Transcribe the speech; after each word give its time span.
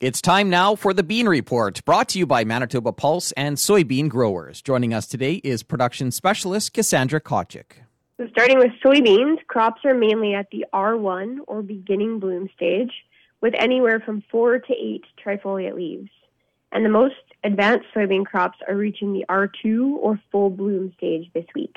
It's 0.00 0.22
time 0.22 0.48
now 0.48 0.76
for 0.76 0.94
the 0.94 1.02
Bean 1.02 1.28
Report, 1.28 1.84
brought 1.84 2.08
to 2.08 2.18
you 2.18 2.24
by 2.24 2.42
Manitoba 2.42 2.90
Pulse 2.90 3.32
and 3.32 3.58
soybean 3.58 4.08
growers. 4.08 4.62
Joining 4.62 4.94
us 4.94 5.06
today 5.06 5.42
is 5.44 5.62
production 5.62 6.10
specialist 6.10 6.72
Cassandra 6.72 7.20
Tkachuk. 7.20 7.66
So, 8.16 8.26
starting 8.30 8.56
with 8.56 8.70
soybeans, 8.82 9.46
crops 9.46 9.82
are 9.84 9.92
mainly 9.92 10.32
at 10.32 10.48
the 10.50 10.64
R1 10.72 11.40
or 11.46 11.60
beginning 11.60 12.18
bloom 12.18 12.48
stage, 12.56 12.90
with 13.42 13.52
anywhere 13.58 14.00
from 14.00 14.22
four 14.30 14.58
to 14.58 14.72
eight 14.72 15.04
trifoliate 15.22 15.74
leaves. 15.74 16.08
And 16.72 16.82
the 16.82 16.88
most 16.88 17.16
advanced 17.44 17.88
soybean 17.94 18.24
crops 18.24 18.56
are 18.66 18.76
reaching 18.76 19.12
the 19.12 19.26
R2 19.28 19.96
or 19.96 20.18
full 20.32 20.48
bloom 20.48 20.94
stage 20.96 21.30
this 21.34 21.44
week. 21.54 21.76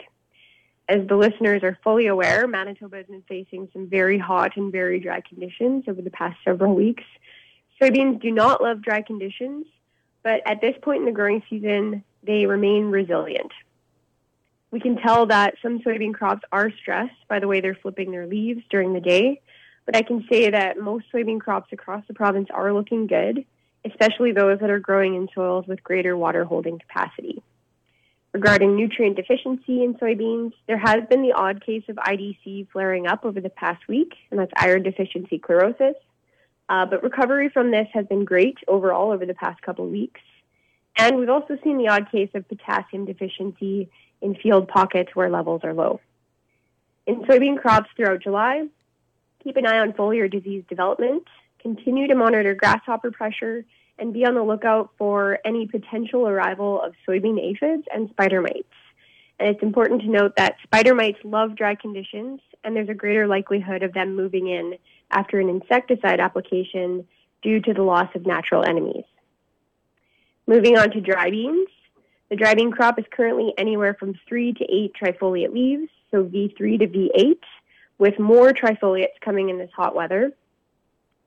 As 0.87 1.05
the 1.09 1.17
listeners 1.17 1.61
are 1.61 1.77
fully 1.83 2.07
aware, 2.07 2.47
Manitoba 2.47 2.95
has 2.95 3.05
been 3.07 3.23
facing 3.27 3.67
some 3.73 3.89
very 3.89 4.17
hot 4.17 4.55
and 4.55 4.71
very 4.71 5.01
dry 5.01 5.19
conditions 5.19 5.83
over 5.89 6.01
the 6.01 6.09
past 6.09 6.37
several 6.45 6.73
weeks 6.73 7.03
Soybeans 7.83 8.21
do 8.21 8.31
not 8.31 8.61
love 8.61 8.81
dry 8.81 9.01
conditions, 9.01 9.65
but 10.23 10.39
at 10.45 10.61
this 10.61 10.73
point 10.81 10.99
in 10.99 11.05
the 11.05 11.11
growing 11.11 11.43
season, 11.49 12.01
they 12.23 12.45
remain 12.45 12.91
resilient. 12.91 13.51
We 14.71 14.79
can 14.79 14.95
tell 14.95 15.25
that 15.25 15.55
some 15.61 15.79
soybean 15.79 16.13
crops 16.13 16.43
are 16.49 16.71
stressed 16.81 17.27
by 17.27 17.39
the 17.39 17.47
way 17.49 17.59
they're 17.59 17.75
flipping 17.75 18.11
their 18.11 18.25
leaves 18.25 18.61
during 18.69 18.93
the 18.93 19.01
day, 19.01 19.41
but 19.85 19.97
I 19.97 20.01
can 20.01 20.25
say 20.31 20.49
that 20.49 20.79
most 20.79 21.07
soybean 21.13 21.41
crops 21.41 21.73
across 21.73 22.05
the 22.07 22.13
province 22.13 22.47
are 22.53 22.71
looking 22.71 23.05
good, 23.05 23.43
especially 23.83 24.31
those 24.31 24.61
that 24.61 24.69
are 24.69 24.79
growing 24.79 25.15
in 25.15 25.27
soils 25.35 25.67
with 25.67 25.83
greater 25.83 26.15
water 26.15 26.45
holding 26.45 26.79
capacity. 26.79 27.43
Regarding 28.31 28.77
nutrient 28.77 29.17
deficiency 29.17 29.83
in 29.83 29.95
soybeans, 29.95 30.53
there 30.67 30.77
has 30.77 31.03
been 31.09 31.21
the 31.21 31.33
odd 31.33 31.61
case 31.65 31.83
of 31.89 31.97
IDC 31.97 32.69
flaring 32.71 33.07
up 33.07 33.25
over 33.25 33.41
the 33.41 33.49
past 33.49 33.89
week, 33.89 34.13
and 34.31 34.39
that's 34.39 34.53
iron 34.55 34.83
deficiency 34.83 35.37
chlorosis. 35.37 35.95
Uh, 36.69 36.85
but 36.85 37.03
recovery 37.03 37.49
from 37.49 37.71
this 37.71 37.87
has 37.93 38.05
been 38.05 38.25
great 38.25 38.57
overall 38.67 39.11
over 39.11 39.25
the 39.25 39.33
past 39.33 39.61
couple 39.61 39.85
of 39.85 39.91
weeks. 39.91 40.21
And 40.97 41.17
we've 41.17 41.29
also 41.29 41.57
seen 41.63 41.77
the 41.77 41.87
odd 41.87 42.11
case 42.11 42.29
of 42.33 42.47
potassium 42.47 43.05
deficiency 43.05 43.89
in 44.21 44.35
field 44.35 44.67
pockets 44.67 45.11
where 45.15 45.29
levels 45.29 45.61
are 45.63 45.73
low. 45.73 45.99
In 47.05 47.23
soybean 47.23 47.59
crops 47.59 47.89
throughout 47.95 48.21
July, 48.21 48.65
keep 49.43 49.57
an 49.57 49.65
eye 49.65 49.79
on 49.79 49.91
foliar 49.93 50.31
disease 50.31 50.63
development, 50.69 51.23
continue 51.59 52.07
to 52.07 52.15
monitor 52.15 52.53
grasshopper 52.53 53.11
pressure, 53.11 53.65
and 53.99 54.13
be 54.13 54.25
on 54.25 54.35
the 54.35 54.43
lookout 54.43 54.91
for 54.97 55.39
any 55.45 55.67
potential 55.67 56.27
arrival 56.27 56.81
of 56.81 56.93
soybean 57.07 57.39
aphids 57.39 57.83
and 57.93 58.09
spider 58.09 58.41
mites. 58.41 58.67
And 59.39 59.49
it's 59.49 59.63
important 59.63 60.01
to 60.01 60.09
note 60.09 60.35
that 60.37 60.55
spider 60.63 60.95
mites 60.95 61.19
love 61.23 61.55
dry 61.55 61.75
conditions, 61.75 62.39
and 62.63 62.75
there's 62.75 62.89
a 62.89 62.93
greater 62.93 63.27
likelihood 63.27 63.83
of 63.83 63.93
them 63.93 64.15
moving 64.15 64.47
in 64.47 64.75
after 65.13 65.39
an 65.39 65.49
insecticide 65.49 66.19
application 66.19 67.07
due 67.41 67.59
to 67.61 67.73
the 67.73 67.83
loss 67.83 68.09
of 68.15 68.25
natural 68.25 68.63
enemies. 68.63 69.03
Moving 70.47 70.77
on 70.77 70.91
to 70.91 71.01
dry 71.01 71.29
beans. 71.29 71.67
The 72.29 72.35
dry 72.35 72.55
bean 72.55 72.71
crop 72.71 72.97
is 72.97 73.05
currently 73.11 73.53
anywhere 73.57 73.93
from 73.93 74.15
three 74.27 74.53
to 74.53 74.63
eight 74.65 74.93
trifoliate 74.99 75.53
leaves, 75.53 75.89
so 76.09 76.23
V3 76.23 76.79
to 76.79 76.87
V8, 76.87 77.39
with 77.97 78.19
more 78.19 78.51
trifoliates 78.51 79.19
coming 79.21 79.49
in 79.49 79.57
this 79.57 79.69
hot 79.75 79.95
weather. 79.95 80.31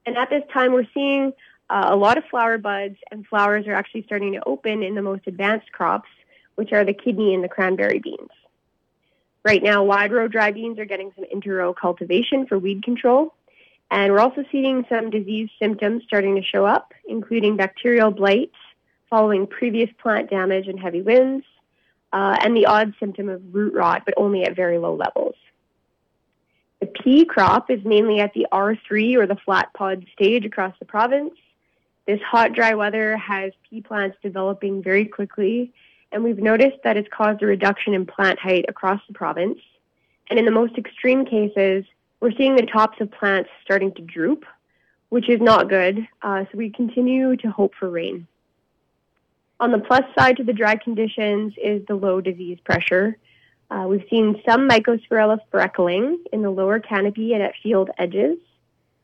And 0.05 0.17
at 0.17 0.31
this 0.31 0.42
time, 0.53 0.73
we're 0.73 0.87
seeing 0.92 1.33
uh, 1.70 1.89
a 1.91 1.97
lot 1.97 2.19
of 2.19 2.25
flower 2.31 2.59
buds, 2.59 2.97
and 3.11 3.27
flowers 3.27 3.67
are 3.67 3.75
actually 3.75 4.05
starting 4.05 4.33
to 4.33 4.42
open 4.47 4.83
in 4.83 4.95
the 4.95 5.03
most 5.03 5.23
advanced 5.27 5.70
crops, 5.73 6.09
which 6.55 6.73
are 6.73 6.84
the 6.84 6.92
kidney 6.92 7.34
and 7.34 7.42
the 7.42 7.48
cranberry 7.48 7.98
beans. 7.98 8.31
Right 9.45 9.62
now, 9.62 9.84
wide 9.84 10.12
row 10.12 10.27
dry 10.27 10.51
beans 10.51 10.79
are 10.79 10.84
getting 10.84 11.12
some 11.14 11.25
inter-row 11.31 11.75
cultivation 11.75 12.47
for 12.47 12.59
weed 12.59 12.83
control, 12.83 13.33
and 13.91 14.12
we're 14.12 14.20
also 14.20 14.45
seeing 14.51 14.84
some 14.89 15.11
disease 15.11 15.48
symptoms 15.61 16.03
starting 16.06 16.37
to 16.37 16.42
show 16.42 16.65
up, 16.67 16.92
including 17.06 17.56
bacterial 17.56 18.11
blight 18.11 18.51
following 19.09 19.47
previous 19.47 19.91
plant 19.98 20.31
damage 20.31 20.67
and 20.67 20.81
heavy 20.81 21.03
winds, 21.03 21.45
uh, 22.12 22.37
and 22.42 22.57
the 22.57 22.67
odd 22.67 22.92
symptom 22.98 23.29
of 23.29 23.41
root 23.55 23.75
rot, 23.75 24.03
but 24.05 24.14
only 24.17 24.45
at 24.45 24.57
very 24.57 24.79
low 24.79 24.95
levels. 24.95 25.35
The 26.80 26.86
pea 26.86 27.25
crop 27.25 27.70
is 27.70 27.85
mainly 27.85 28.20
at 28.20 28.35
the 28.35 28.46
R3 28.52 29.17
or 29.17 29.27
the 29.27 29.36
flat 29.36 29.73
pod 29.75 30.05
stage 30.13 30.45
across 30.45 30.75
the 30.79 30.85
province. 30.85 31.35
This 32.07 32.20
hot, 32.20 32.52
dry 32.52 32.75
weather 32.75 33.17
has 33.17 33.52
pea 33.69 33.80
plants 33.80 34.17
developing 34.23 34.83
very 34.83 35.07
quickly, 35.07 35.73
and 36.13 36.23
we've 36.23 36.39
noticed 36.39 36.79
that 36.85 36.96
it's 36.96 37.08
caused 37.13 37.42
a 37.42 37.46
reduction 37.46 37.95
in 37.95 38.07
plant 38.07 38.39
height 38.39 38.67
across 38.69 39.01
the 39.08 39.14
province. 39.14 39.58
And 40.29 40.39
in 40.39 40.45
the 40.45 40.51
most 40.51 40.77
extreme 40.77 41.25
cases, 41.25 41.85
we're 42.20 42.32
seeing 42.32 42.56
the 42.56 42.66
tops 42.66 43.00
of 43.00 43.10
plants 43.10 43.50
starting 43.62 43.92
to 43.94 44.02
droop, 44.02 44.44
which 45.10 45.28
is 45.28 45.40
not 45.40 45.68
good. 45.68 46.06
Uh, 46.22 46.44
so 46.50 46.58
we 46.58 46.70
continue 46.70 47.36
to 47.36 47.50
hope 47.50 47.74
for 47.78 47.88
rain. 47.88 48.27
On 49.58 49.70
the 49.70 49.78
plus 49.78 50.02
side 50.18 50.36
to 50.36 50.44
the 50.44 50.52
dry 50.52 50.77
conditions 50.77 51.54
is 51.62 51.84
the 51.86 51.94
low 51.94 52.20
disease 52.20 52.58
pressure. 52.64 53.16
Uh, 53.70 53.86
we've 53.88 54.04
seen 54.10 54.40
some 54.48 54.68
Mycosphaerella 54.68 55.38
freckling 55.52 56.16
in 56.32 56.42
the 56.42 56.50
lower 56.50 56.78
canopy 56.78 57.32
and 57.32 57.42
at 57.42 57.54
field 57.62 57.90
edges. 57.98 58.38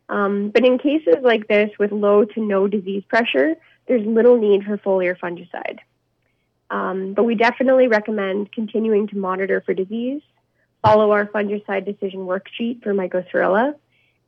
Um, 0.08 0.50
but 0.50 0.64
in 0.64 0.78
cases 0.78 1.16
like 1.22 1.48
this 1.48 1.70
with 1.78 1.90
low 1.90 2.24
to 2.24 2.40
no 2.40 2.68
disease 2.68 3.02
pressure, 3.08 3.54
there's 3.88 4.06
little 4.06 4.38
need 4.38 4.64
for 4.64 4.76
foliar 4.78 5.18
fungicide. 5.18 5.78
Um, 6.70 7.14
but 7.14 7.24
we 7.24 7.34
definitely 7.34 7.88
recommend 7.88 8.52
continuing 8.52 9.06
to 9.08 9.16
monitor 9.16 9.62
for 9.64 9.74
disease 9.74 10.22
follow 10.82 11.12
our 11.12 11.26
fungicide 11.26 11.84
decision 11.84 12.20
worksheet 12.20 12.82
for 12.82 12.92
mycosphaerella, 12.92 13.74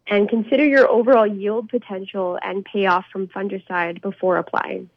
and 0.06 0.28
consider 0.28 0.64
your 0.64 0.88
overall 0.88 1.26
yield 1.26 1.68
potential 1.68 2.38
and 2.42 2.64
payoff 2.64 3.06
from 3.12 3.26
fungicide 3.28 4.00
before 4.00 4.36
applying. 4.36 4.88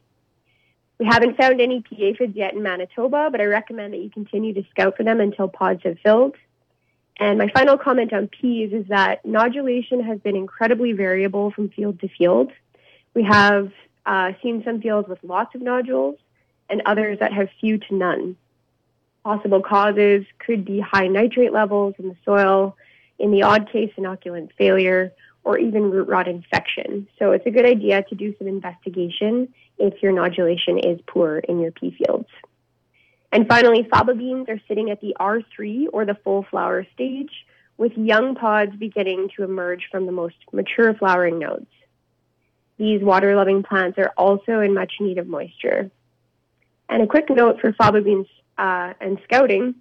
We 0.99 1.05
haven't 1.05 1.37
found 1.37 1.61
any 1.61 1.81
pea 1.81 2.05
aphids 2.05 2.35
yet 2.35 2.53
in 2.53 2.63
Manitoba, 2.63 3.29
but 3.31 3.39
I 3.39 3.45
recommend 3.45 3.93
that 3.93 3.99
you 3.99 4.09
continue 4.09 4.53
to 4.55 4.63
scout 4.71 4.97
for 4.97 5.03
them 5.03 5.19
until 5.19 5.47
pods 5.47 5.83
have 5.83 5.99
filled. 5.99 6.35
And 7.19 7.37
my 7.37 7.49
final 7.49 7.77
comment 7.77 8.13
on 8.13 8.27
peas 8.27 8.73
is 8.73 8.87
that 8.87 9.23
nodulation 9.25 10.03
has 10.05 10.19
been 10.19 10.35
incredibly 10.35 10.91
variable 10.93 11.51
from 11.51 11.69
field 11.69 11.99
to 12.01 12.07
field. 12.07 12.51
We 13.13 13.23
have 13.23 13.71
uh, 14.05 14.33
seen 14.41 14.63
some 14.63 14.81
fields 14.81 15.07
with 15.07 15.19
lots 15.23 15.55
of 15.55 15.61
nodules 15.61 16.17
and 16.69 16.81
others 16.85 17.19
that 17.19 17.33
have 17.33 17.49
few 17.59 17.77
to 17.77 17.95
none. 17.95 18.37
Possible 19.27 19.61
causes 19.61 20.25
could 20.39 20.63
be 20.63 20.79
high 20.79 21.07
nitrate 21.07 21.51
levels 21.51 21.95
in 21.99 22.07
the 22.07 22.15
soil, 22.23 22.77
in 23.19 23.29
the 23.29 23.43
odd 23.43 23.69
case, 23.69 23.91
inoculant 23.97 24.53
failure, 24.57 25.11
or 25.43 25.57
even 25.57 25.91
root 25.91 26.07
rot 26.07 26.29
infection. 26.29 27.09
So 27.19 27.33
it's 27.33 27.45
a 27.45 27.51
good 27.51 27.65
idea 27.65 28.03
to 28.03 28.15
do 28.15 28.33
some 28.37 28.47
investigation 28.47 29.53
if 29.77 30.01
your 30.01 30.13
nodulation 30.13 30.79
is 30.81 31.01
poor 31.07 31.39
in 31.39 31.59
your 31.59 31.71
pea 31.71 31.91
fields. 31.91 32.29
And 33.33 33.49
finally, 33.49 33.83
faba 33.83 34.17
beans 34.17 34.47
are 34.47 34.61
sitting 34.65 34.91
at 34.91 35.01
the 35.01 35.13
R3 35.19 35.87
or 35.91 36.05
the 36.05 36.15
full 36.23 36.43
flower 36.49 36.87
stage, 36.93 37.31
with 37.75 37.97
young 37.97 38.33
pods 38.33 38.77
beginning 38.77 39.27
to 39.35 39.43
emerge 39.43 39.89
from 39.91 40.05
the 40.05 40.13
most 40.13 40.37
mature 40.53 40.93
flowering 40.93 41.37
nodes. 41.37 41.67
These 42.77 43.01
water 43.01 43.35
loving 43.35 43.61
plants 43.61 43.97
are 43.97 44.13
also 44.15 44.61
in 44.61 44.73
much 44.73 44.93
need 45.01 45.17
of 45.17 45.27
moisture. 45.27 45.91
And 46.87 47.03
a 47.03 47.07
quick 47.07 47.29
note 47.29 47.59
for 47.59 47.73
faba 47.73 48.01
beans 48.01 48.27
uh, 48.57 48.93
and 48.99 49.19
scouting, 49.23 49.75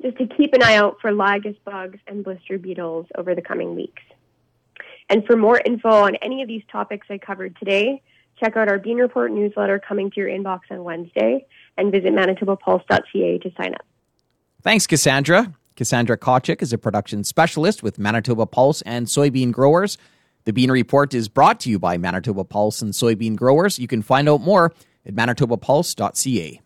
just 0.00 0.18
to 0.18 0.26
keep 0.26 0.54
an 0.54 0.62
eye 0.62 0.76
out 0.76 0.98
for 1.00 1.12
lygus 1.12 1.56
bugs 1.64 1.98
and 2.06 2.24
blister 2.24 2.58
beetles 2.58 3.06
over 3.16 3.34
the 3.34 3.42
coming 3.42 3.74
weeks. 3.74 4.02
And 5.08 5.24
for 5.26 5.36
more 5.36 5.60
info 5.64 5.90
on 5.90 6.16
any 6.16 6.42
of 6.42 6.48
these 6.48 6.62
topics 6.70 7.06
I 7.10 7.18
covered 7.18 7.56
today, 7.58 8.02
check 8.40 8.56
out 8.56 8.68
our 8.68 8.78
Bean 8.78 8.96
Report 8.96 9.30
newsletter 9.30 9.78
coming 9.78 10.10
to 10.10 10.20
your 10.20 10.28
inbox 10.28 10.60
on 10.70 10.84
Wednesday 10.84 11.46
and 11.76 11.92
visit 11.92 12.12
manitobapulse.ca 12.12 13.38
to 13.38 13.52
sign 13.56 13.74
up. 13.74 13.84
Thanks, 14.62 14.86
Cassandra. 14.86 15.52
Cassandra 15.76 16.16
Tkachuk 16.16 16.62
is 16.62 16.72
a 16.72 16.78
production 16.78 17.24
specialist 17.24 17.82
with 17.82 17.98
Manitoba 17.98 18.46
Pulse 18.46 18.82
and 18.82 19.06
soybean 19.06 19.52
growers. 19.52 19.98
The 20.44 20.52
Bean 20.52 20.70
Report 20.70 21.12
is 21.12 21.28
brought 21.28 21.60
to 21.60 21.70
you 21.70 21.78
by 21.78 21.98
Manitoba 21.98 22.44
Pulse 22.44 22.80
and 22.80 22.92
soybean 22.92 23.36
growers. 23.36 23.78
You 23.78 23.88
can 23.88 24.02
find 24.02 24.28
out 24.28 24.40
more 24.40 24.72
at 25.04 25.14
manitobapulse.ca. 25.14 26.62